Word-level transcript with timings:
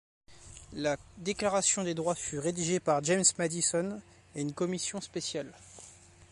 La 0.73 0.97
Déclaration 1.19 1.83
des 1.83 1.93
droits 1.93 2.15
fut 2.15 2.39
rédigée 2.39 2.79
par 2.79 3.03
James 3.03 3.21
Madison 3.37 4.01
et 4.33 4.41
une 4.41 4.51
commission 4.53 4.99
spéciale. 4.99 5.53